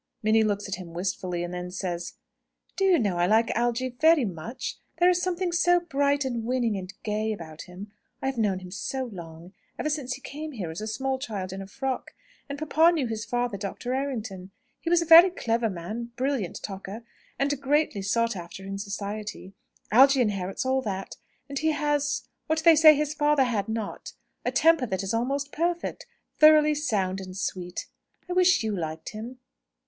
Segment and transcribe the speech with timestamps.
[0.23, 2.13] Minnie looks at him wistfully, and then says
[2.73, 4.79] suddenly, "Do you know I like Algy very much!
[4.97, 7.91] There is something so bright and winning and gay about him!
[8.19, 11.53] I have known him so long ever since he came here as a small child
[11.53, 12.15] in a frock.
[12.49, 13.93] And papa knew his father, Dr.
[13.93, 14.49] Errington.
[14.79, 17.03] He was a very clever man, a brilliant talker,
[17.37, 19.53] and greatly sought after in society.
[19.91, 21.17] Algy inherits all that.
[21.47, 24.13] And he has what they say his father had not
[24.43, 26.07] a temper that is almost perfect,
[26.39, 27.85] thoroughly sound and sweet.
[28.27, 29.37] I wish you liked him."